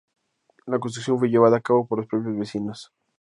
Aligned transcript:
La 0.65 0.79
construcción 0.79 1.19
fue 1.19 1.29
llevada 1.29 1.57
a 1.57 1.61
cabo 1.61 1.85
por 1.85 1.99
los 1.99 2.07
propios 2.07 2.35
vecinos. 2.35 2.91